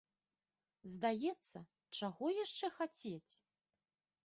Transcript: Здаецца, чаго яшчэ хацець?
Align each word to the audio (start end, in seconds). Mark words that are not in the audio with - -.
Здаецца, 0.93 1.57
чаго 1.99 2.25
яшчэ 2.43 2.73
хацець? 2.81 3.33